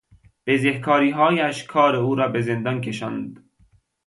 بزهکاریهایش 0.45 1.63
کار 1.63 1.95
او 1.95 2.15
را 2.15 2.27
به 2.27 2.41
زندان 2.41 2.81
کشاند. 2.81 3.49